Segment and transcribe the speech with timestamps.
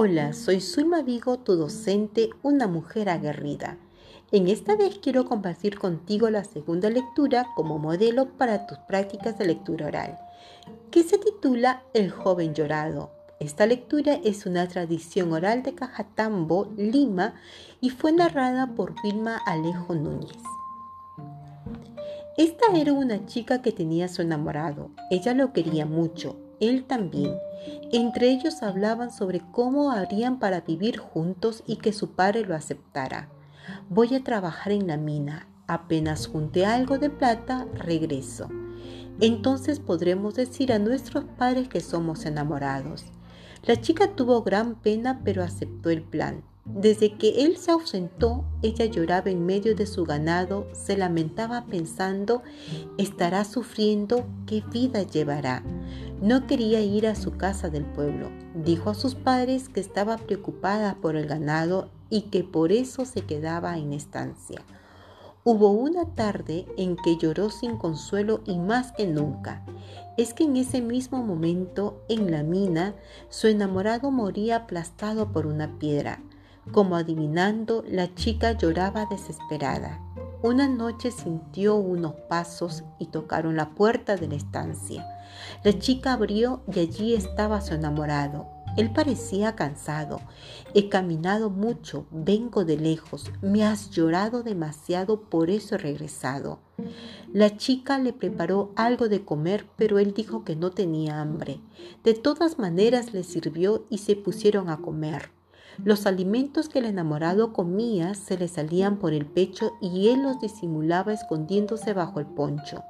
[0.00, 3.78] Hola, soy Zulma Vigo, tu docente, una mujer aguerrida.
[4.30, 9.46] En esta vez quiero compartir contigo la segunda lectura como modelo para tus prácticas de
[9.46, 10.16] lectura oral,
[10.92, 13.10] que se titula El joven llorado.
[13.40, 17.34] Esta lectura es una tradición oral de Cajatambo, Lima,
[17.80, 20.44] y fue narrada por Vilma Alejo Núñez.
[22.36, 24.92] Esta era una chica que tenía su enamorado.
[25.10, 27.34] Ella lo quería mucho, él también.
[27.92, 33.28] Entre ellos hablaban sobre cómo harían para vivir juntos y que su padre lo aceptara.
[33.88, 35.48] Voy a trabajar en la mina.
[35.66, 38.48] Apenas junte algo de plata, regreso.
[39.20, 43.04] Entonces podremos decir a nuestros padres que somos enamorados.
[43.64, 46.42] La chica tuvo gran pena pero aceptó el plan.
[46.64, 52.42] Desde que él se ausentó, ella lloraba en medio de su ganado, se lamentaba pensando,
[52.98, 55.62] estará sufriendo, qué vida llevará.
[56.20, 58.30] No quería ir a su casa del pueblo.
[58.52, 63.20] Dijo a sus padres que estaba preocupada por el ganado y que por eso se
[63.20, 64.60] quedaba en estancia.
[65.44, 69.64] Hubo una tarde en que lloró sin consuelo y más que nunca.
[70.16, 72.96] Es que en ese mismo momento, en la mina,
[73.28, 76.20] su enamorado moría aplastado por una piedra.
[76.72, 80.00] Como adivinando, la chica lloraba desesperada.
[80.42, 85.06] Una noche sintió unos pasos y tocaron la puerta de la estancia.
[85.64, 88.46] La chica abrió y allí estaba su enamorado.
[88.76, 90.20] Él parecía cansado.
[90.72, 96.60] He caminado mucho, vengo de lejos, me has llorado demasiado, por eso he regresado.
[97.32, 101.60] La chica le preparó algo de comer, pero él dijo que no tenía hambre.
[102.04, 105.30] De todas maneras le sirvió y se pusieron a comer.
[105.84, 110.40] Los alimentos que el enamorado comía se le salían por el pecho y él los
[110.40, 112.84] disimulaba escondiéndose bajo el poncho.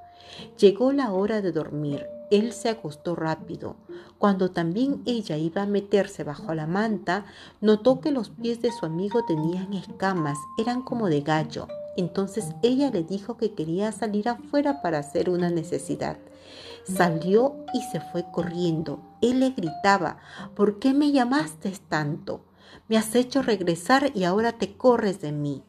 [0.58, 2.06] Llegó la hora de dormir.
[2.30, 3.76] Él se acostó rápido.
[4.18, 7.26] Cuando también ella iba a meterse bajo la manta,
[7.60, 11.68] notó que los pies de su amigo tenían escamas, eran como de gallo.
[11.96, 16.18] Entonces ella le dijo que quería salir afuera para hacer una necesidad.
[16.84, 19.00] Salió y se fue corriendo.
[19.20, 20.18] Él le gritaba,
[20.55, 22.40] ¿por qué me llamaste tanto?
[22.88, 25.62] Me has hecho regresar y ahora te corres de mí.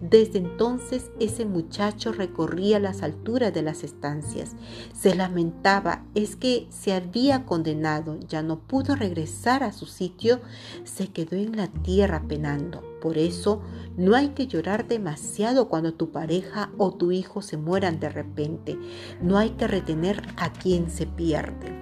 [0.00, 4.56] Desde entonces ese muchacho recorría las alturas de las estancias.
[4.92, 10.40] Se lamentaba, es que se había condenado, ya no pudo regresar a su sitio,
[10.84, 12.82] se quedó en la tierra penando.
[13.00, 13.62] Por eso
[13.96, 18.78] no hay que llorar demasiado cuando tu pareja o tu hijo se mueran de repente.
[19.20, 21.81] No hay que retener a quien se pierde.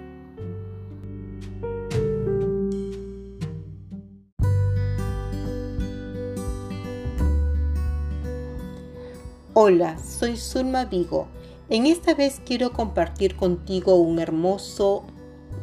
[9.62, 11.28] Hola, soy Zulma Vigo.
[11.68, 15.04] En esta vez quiero compartir contigo un hermoso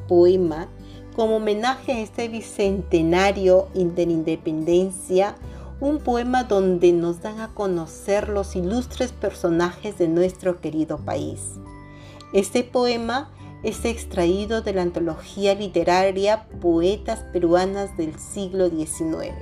[0.07, 0.67] poema
[1.15, 5.35] como homenaje a este bicentenario de la independencia,
[5.79, 11.53] un poema donde nos dan a conocer los ilustres personajes de nuestro querido país.
[12.33, 13.31] Este poema
[13.63, 19.33] es extraído de la antología literaria Poetas Peruanas del siglo XIX.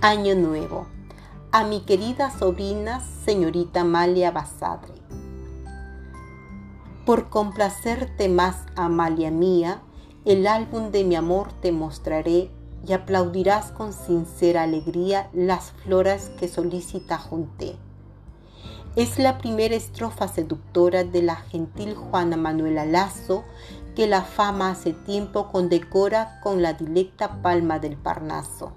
[0.00, 0.95] Año Nuevo
[1.56, 4.92] a mi querida sobrina, señorita Amalia Basadre.
[7.06, 9.80] Por complacerte más, Amalia mía,
[10.26, 12.50] el álbum de mi amor te mostraré
[12.86, 17.76] y aplaudirás con sincera alegría las floras que solícita junté.
[18.94, 23.44] Es la primera estrofa seductora de la gentil Juana Manuela Lazo
[23.94, 28.74] que la fama hace tiempo condecora con la dilecta palma del Parnaso.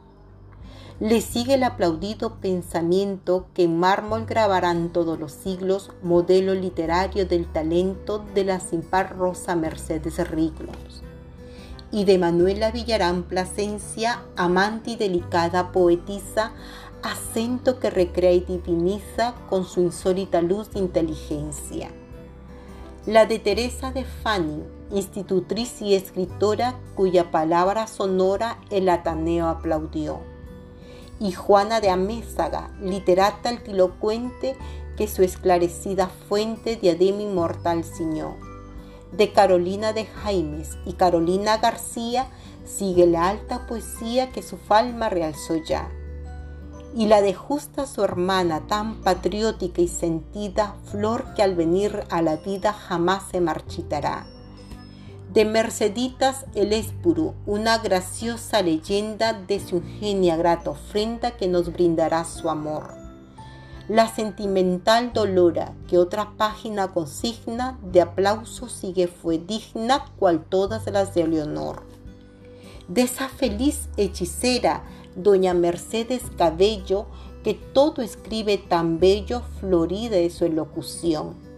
[0.99, 7.47] Le sigue el aplaudido pensamiento que en mármol grabarán todos los siglos modelo literario del
[7.47, 11.03] talento de la sin par Rosa Mercedes Riglos
[11.89, 16.51] y de Manuela Villarán Plasencia, amante y delicada poetisa,
[17.01, 21.91] acento que recrea y diviniza con su insólita luz de inteligencia.
[23.05, 30.28] La de Teresa de Fanning, institutriz y escritora cuya palabra sonora el Ateneo aplaudió
[31.19, 34.55] y Juana de Amézaga, literata altilocuente
[34.97, 38.37] que su esclarecida fuente diadema inmortal ciñó.
[39.11, 42.27] De Carolina de Jaimes y Carolina García
[42.65, 45.89] sigue la alta poesía que su falma realzó ya.
[46.95, 52.21] Y la de justa su hermana, tan patriótica y sentida, flor que al venir a
[52.21, 54.25] la vida jamás se marchitará
[55.33, 62.25] de Merceditas el Espuru, una graciosa leyenda de su ingenia grata ofrenda que nos brindará
[62.25, 62.95] su amor.
[63.87, 71.13] La sentimental dolora que otra página consigna de aplauso sigue fue digna cual todas las
[71.13, 71.83] de Leonor.
[72.87, 74.83] de esa feliz hechicera,
[75.15, 77.05] doña Mercedes Cabello,
[77.43, 81.48] que todo escribe tan bello, florida de su elocución.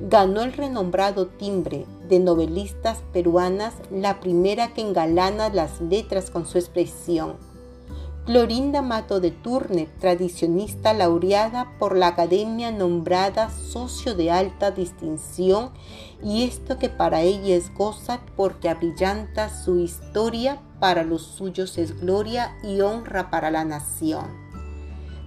[0.00, 6.56] Ganó el renombrado timbre de novelistas peruanas, la primera que engalana las letras con su
[6.56, 7.34] expresión.
[8.24, 15.70] Clorinda Mato de Turner, tradicionista laureada por la Academia nombrada socio de alta distinción,
[16.22, 22.00] y esto que para ella es goza porque abrillanta su historia, para los suyos es
[22.00, 24.47] gloria y honra para la nación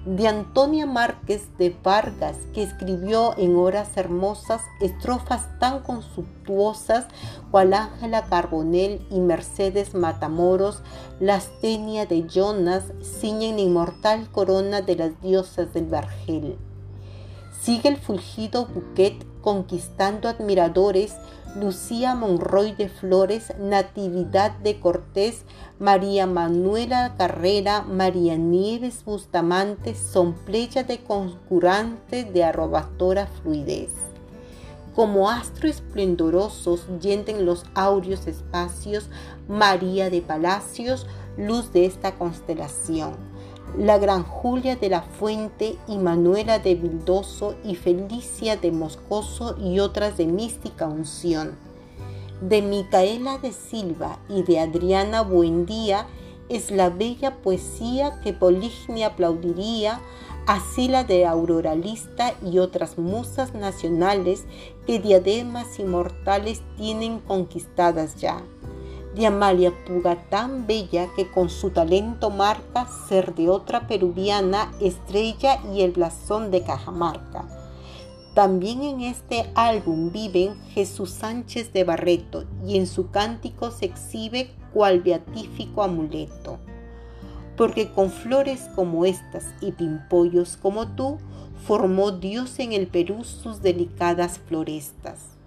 [0.06, 7.06] de Antonia Márquez de Vargas, que escribió en horas hermosas estrofas tan consultuosas
[7.52, 10.82] cual Ángela Carbonell y Mercedes Matamoros,
[11.20, 16.58] las tenia de Jonas ciñen la inmortal corona de las diosas del Vergel.
[17.62, 21.16] Sigue el fulgido buquet conquistando admiradores
[21.56, 25.44] Lucía Monroy de Flores, Natividad de Cortés,
[25.80, 33.90] María Manuela Carrera, María Nieves Bustamante son playa de concurantes de arrobatora fluidez.
[34.96, 39.10] Como astro esplendorosos yenden los áureos espacios,
[39.50, 41.06] María de Palacios,
[41.36, 43.31] luz de esta constelación
[43.78, 49.80] la gran Julia de la Fuente y Manuela de Vildoso y Felicia de Moscoso y
[49.80, 51.56] otras de mística unción.
[52.42, 56.08] De Micaela de Silva y de Adriana Buendía
[56.50, 60.02] es la bella poesía que Polignia aplaudiría,
[60.48, 64.44] así la de Aurora Lista y otras musas nacionales
[64.86, 68.44] que diademas inmortales tienen conquistadas ya
[69.16, 75.60] de Amalia Puga tan bella que con su talento marca ser de otra peruviana estrella
[75.74, 77.48] y el blasón de Cajamarca.
[78.34, 84.52] También en este álbum viven Jesús Sánchez de Barreto y en su cántico se exhibe
[84.74, 86.58] cual beatífico amuleto.
[87.58, 91.18] Porque con flores como estas y pimpollos como tú,
[91.68, 95.41] formó Dios en el Perú sus delicadas florestas.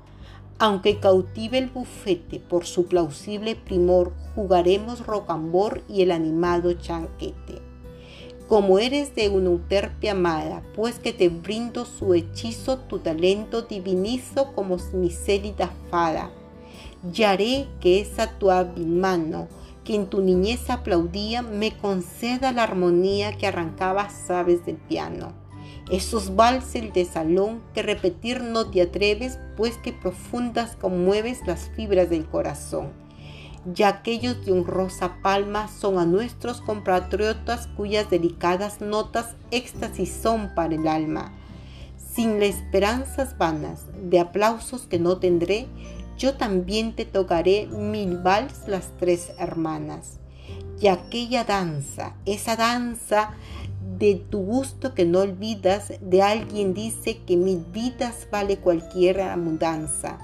[0.58, 7.60] Aunque cautive el bufete por su plausible primor, jugaremos rocambor y el animado chanquete.
[8.46, 14.52] Como eres de una uterpe amada, pues que te brindo su hechizo, tu talento divinizo
[14.52, 16.30] como mi célida fada.
[17.26, 19.48] Haré que esa tu hábil mano,
[19.82, 25.43] que en tu niñez aplaudía, me conceda la armonía que arrancaba sabes del piano
[25.90, 32.08] esos valses de salón que repetir no te atreves, pues que profundas conmueves las fibras
[32.08, 32.88] del corazón.
[33.72, 40.74] Ya aquellos de honrosa palma son a nuestros compatriotas cuyas delicadas notas éxtasis son para
[40.74, 41.32] el alma.
[41.96, 45.66] Sin las esperanzas vanas de aplausos que no tendré,
[46.18, 50.18] yo también te tocaré mil vals las tres hermanas.
[50.80, 53.30] Y aquella danza, esa danza
[54.04, 60.18] de tu gusto que no olvidas, de alguien dice que mil vidas vale cualquier mudanza.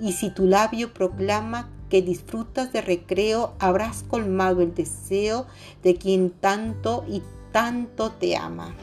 [0.00, 5.46] Y si tu labio proclama que disfrutas de recreo, habrás colmado el deseo
[5.82, 7.22] de quien tanto y
[7.52, 8.74] tanto te ama.